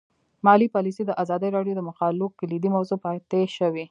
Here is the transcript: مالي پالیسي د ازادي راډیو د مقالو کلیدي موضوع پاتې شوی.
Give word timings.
مالي 0.45 0.67
پالیسي 0.75 1.03
د 1.05 1.11
ازادي 1.23 1.49
راډیو 1.57 1.77
د 1.77 1.81
مقالو 1.89 2.25
کلیدي 2.39 2.69
موضوع 2.75 2.97
پاتې 3.05 3.41
شوی. 3.57 3.85